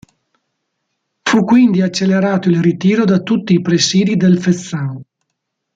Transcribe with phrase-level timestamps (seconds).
[1.21, 4.99] Fu quindi accelerato il ritiro da tutti i presidi del Fezzan.